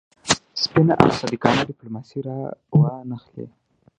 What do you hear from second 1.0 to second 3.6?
او صادقانه ډیپلوماسي را وانه خلي.